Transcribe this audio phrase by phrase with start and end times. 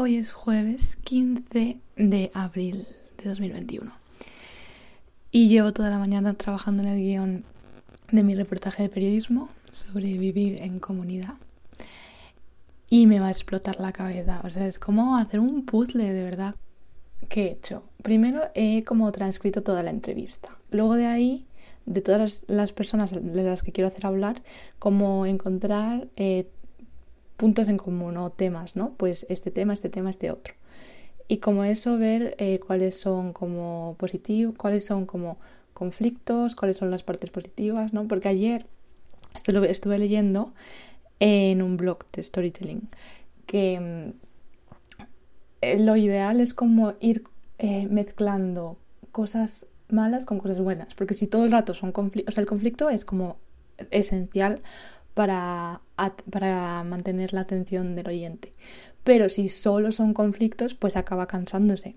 [0.00, 2.86] Hoy es jueves 15 de abril
[3.20, 3.90] de 2021
[5.32, 7.44] y llevo toda la mañana trabajando en el guion
[8.12, 11.34] de mi reportaje de periodismo sobre vivir en comunidad
[12.88, 14.40] y me va a explotar la cabeza.
[14.44, 16.54] O sea, es como hacer un puzzle de verdad.
[17.28, 17.82] ¿Qué he hecho?
[18.00, 20.56] Primero he como transcrito toda la entrevista.
[20.70, 21.44] Luego de ahí,
[21.86, 24.44] de todas las personas de las que quiero hacer hablar,
[24.78, 26.48] como encontrar eh,
[27.38, 28.94] puntos en común o temas, ¿no?
[28.96, 30.54] Pues este tema, este tema, este otro.
[31.28, 35.38] Y como eso, ver eh, cuáles son como positivos, cuáles son como
[35.72, 38.08] conflictos, cuáles son las partes positivas, ¿no?
[38.08, 38.66] Porque ayer
[39.34, 40.52] estuve, estuve leyendo
[41.20, 42.88] en un blog de storytelling
[43.46, 44.12] que
[45.62, 47.24] mm, lo ideal es como ir
[47.58, 48.78] eh, mezclando
[49.12, 52.48] cosas malas con cosas buenas, porque si todo el rato son conflictos, o sea, el
[52.48, 53.38] conflicto es como
[53.90, 54.60] esencial
[55.14, 55.80] para,
[56.30, 58.52] para mantener la atención del oyente.
[59.04, 61.94] Pero si solo son conflictos, pues acaba cansándose.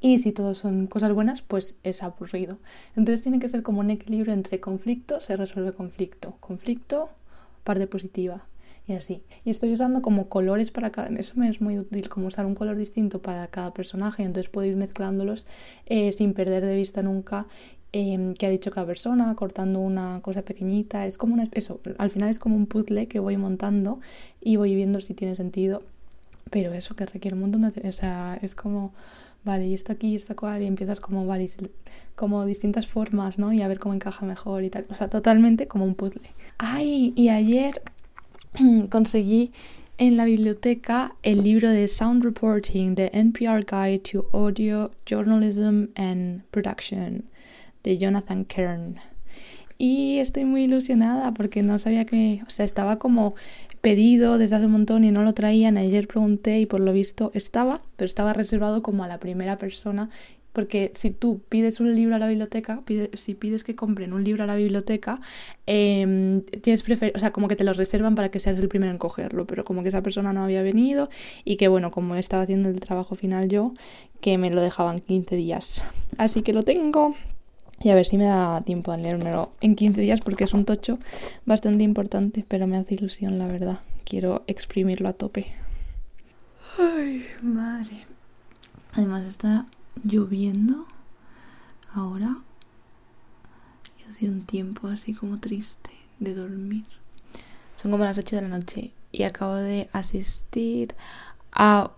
[0.00, 2.58] Y si todos son cosas buenas, pues es aburrido.
[2.94, 7.08] Entonces tiene que ser como un equilibrio entre conflicto, se resuelve conflicto, conflicto,
[7.64, 8.44] parte positiva
[8.86, 9.22] y así.
[9.44, 11.08] Y estoy usando como colores para cada...
[11.18, 14.68] Eso me es muy útil, como usar un color distinto para cada personaje, entonces puedo
[14.68, 15.46] ir mezclándolos
[15.86, 17.46] eh, sin perder de vista nunca
[17.94, 21.06] eh, qué ha dicho cada persona, cortando una cosa pequeñita.
[21.06, 21.48] Es como una...
[21.52, 24.00] Eso, al final es como un puzzle que voy montando
[24.40, 25.82] y voy viendo si tiene sentido.
[26.50, 27.88] Pero eso que requiere un montón de...
[27.88, 28.92] O sea, es como
[29.44, 31.48] vale, y esto aquí, y esto cual, y empiezas como, vale,
[32.14, 33.52] como distintas formas, ¿no?
[33.52, 34.86] Y a ver cómo encaja mejor y tal.
[34.88, 36.22] O sea, totalmente como un puzzle.
[36.58, 37.82] Ay, y ayer
[38.90, 39.52] conseguí
[39.98, 46.42] en la biblioteca el libro de Sound Reporting, The NPR Guide to Audio Journalism and
[46.50, 47.24] Production,
[47.84, 48.96] de Jonathan Kern.
[49.78, 53.34] Y estoy muy ilusionada porque no sabía que, o sea, estaba como
[53.80, 55.76] pedido desde hace un montón y no lo traían.
[55.76, 60.10] Ayer pregunté y por lo visto estaba, pero estaba reservado como a la primera persona.
[60.54, 64.44] Porque si tú pides un libro a la biblioteca, si pides que compren un libro
[64.44, 65.20] a la biblioteca,
[65.66, 68.92] eh, tienes prefer o sea, como que te lo reservan para que seas el primero
[68.92, 71.08] en cogerlo, pero como que esa persona no había venido
[71.44, 73.74] y que bueno, como estaba haciendo el trabajo final yo,
[74.20, 75.84] que me lo dejaban 15 días.
[76.18, 77.16] Así que lo tengo,
[77.84, 80.64] y a ver si me da tiempo a leérmelo en 15 días porque es un
[80.64, 80.98] tocho
[81.44, 83.80] bastante importante, pero me hace ilusión, la verdad.
[84.04, 85.52] Quiero exprimirlo a tope.
[86.78, 88.06] Ay, madre.
[88.94, 89.66] Además está
[90.02, 90.86] lloviendo
[91.92, 92.38] ahora
[93.98, 95.90] y hace un tiempo así como triste
[96.20, 96.84] de dormir.
[97.74, 100.94] Son como las 8 de la noche y acabo de asistir
[101.52, 101.90] a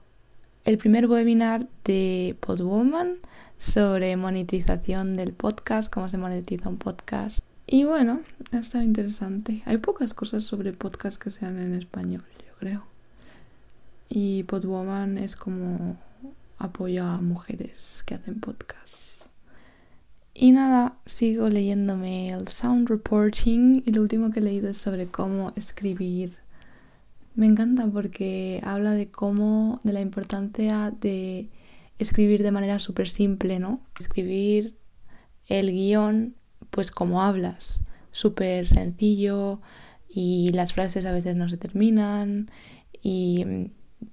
[0.65, 3.19] el primer webinar de Podwoman
[3.59, 7.41] sobre monetización del podcast, cómo se monetiza un podcast.
[7.67, 8.21] Y bueno,
[8.53, 9.63] ha estado interesante.
[9.65, 12.85] Hay pocas cosas sobre podcast que sean en español, yo creo.
[14.09, 15.97] Y Podwoman es como
[16.59, 18.77] apoya a mujeres que hacen podcast.
[20.33, 25.07] Y nada, sigo leyéndome el sound reporting y lo último que he leído es sobre
[25.07, 26.37] cómo escribir.
[27.35, 31.49] Me encanta porque habla de cómo, de la importancia de
[31.99, 33.81] escribir de manera súper simple, ¿no?
[33.99, 34.77] Escribir
[35.49, 36.37] el guion,
[36.71, 37.81] pues como hablas,
[38.11, 39.61] súper sencillo
[40.09, 42.51] y las frases a veces no se terminan
[43.03, 43.45] y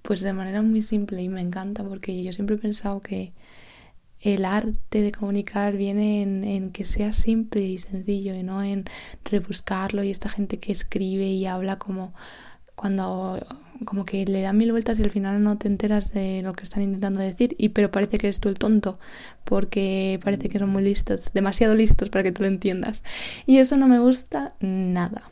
[0.01, 3.33] pues de manera muy simple y me encanta porque yo siempre he pensado que
[4.19, 8.85] el arte de comunicar viene en, en, que sea simple y sencillo y no en
[9.25, 12.13] rebuscarlo y esta gente que escribe y habla como
[12.83, 13.39] cuando
[13.85, 16.65] como que le dan mil vueltas y al final no te enteras de lo que
[16.65, 18.99] están intentando decir, y pero parece que eres tú el tonto,
[19.45, 23.01] porque parece que son muy listos, demasiado listos para que tú lo entiendas.
[23.45, 25.31] Y eso no me gusta nada.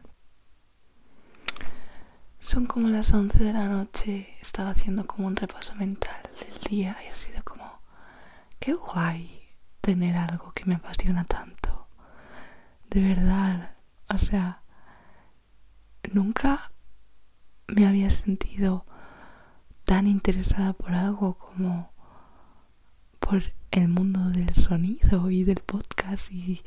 [2.39, 6.95] Son como las 11 de la noche, estaba haciendo como un repaso mental del día
[7.05, 7.81] y ha sido como,
[8.59, 9.41] qué guay
[9.81, 11.89] tener algo que me apasiona tanto.
[12.89, 13.71] De verdad,
[14.07, 14.61] o sea,
[16.13, 16.71] nunca
[17.71, 18.85] me había sentido
[19.85, 21.91] tan interesada por algo como
[23.19, 23.41] por
[23.71, 26.61] el mundo del sonido y del podcast y,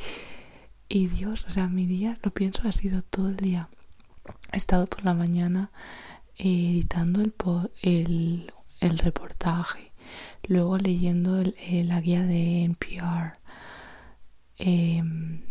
[0.88, 3.68] y Dios, o sea, mi día, lo pienso, ha sido todo el día.
[4.52, 5.70] He estado por la mañana
[6.36, 7.34] editando el,
[7.82, 9.92] el, el reportaje,
[10.44, 13.32] luego leyendo la guía de NPR.
[14.56, 15.42] Em,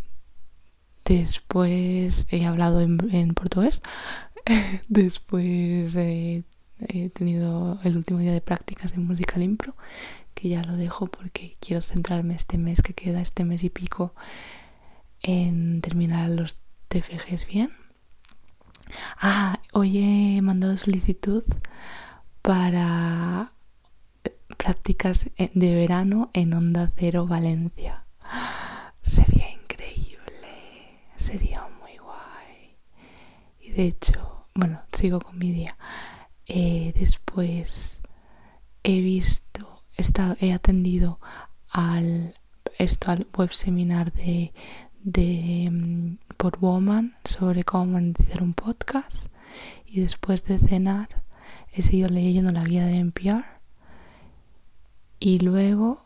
[1.05, 3.81] después he hablado en portugués,
[4.87, 6.43] Después he
[7.13, 9.75] tenido el último día de prácticas en Musical Impro,
[10.33, 14.13] que ya lo dejo porque quiero centrarme este mes que queda, este mes y pico,
[15.21, 16.57] en terminar los
[16.89, 17.71] TFGs bien.
[19.17, 21.43] Ah, hoy he mandado solicitud
[22.41, 23.53] para
[24.57, 28.05] prácticas de verano en Onda Cero Valencia.
[29.01, 32.77] Sería increíble, sería muy guay.
[33.59, 35.77] Y de hecho, bueno, sigo con mi día.
[36.45, 37.99] Eh, después
[38.83, 41.19] he visto, he, estado, he atendido
[41.69, 42.35] al,
[42.77, 44.53] esto, al web seminar de,
[45.01, 49.27] de um, por Woman sobre cómo monetizar un podcast.
[49.85, 51.23] Y después de cenar
[51.71, 53.45] he seguido leyendo la guía de NPR.
[55.19, 56.01] Y luego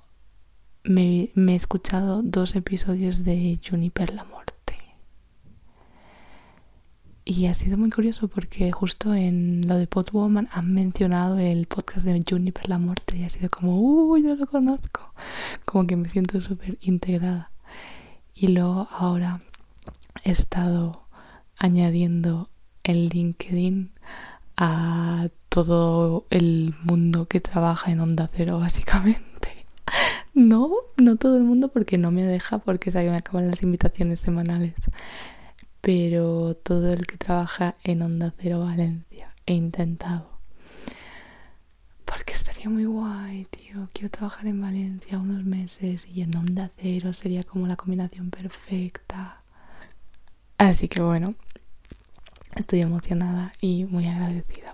[0.84, 4.37] me, me he escuchado dos episodios de Juniper la Muerte.
[7.30, 12.06] Y ha sido muy curioso porque justo en lo de Podwoman han mencionado el podcast
[12.06, 15.14] de Juniper la Muerte y ha sido como, uy, yo lo conozco.
[15.66, 17.52] Como que me siento súper integrada.
[18.34, 19.42] Y luego ahora
[20.24, 21.04] he estado
[21.58, 22.48] añadiendo
[22.86, 23.92] el LinkedIn
[24.56, 29.66] a todo el mundo que trabaja en Onda Cero, básicamente.
[30.34, 34.20] No, no todo el mundo porque no me deja, porque que me acaban las invitaciones
[34.20, 34.76] semanales
[35.82, 40.38] pero todo el que trabaja en Onda Cero Valencia he intentado.
[42.06, 43.90] Porque estaría muy guay, tío.
[43.94, 49.42] Quiero trabajar en Valencia unos meses y en Onda Cero sería como la combinación perfecta.
[50.58, 51.36] Así que bueno,
[52.56, 54.67] estoy emocionada y muy agradecida.